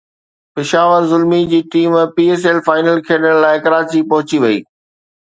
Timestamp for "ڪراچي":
3.65-4.01